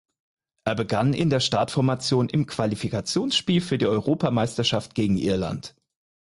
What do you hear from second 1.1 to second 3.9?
in der Startformation im Qualifikationsspiel für die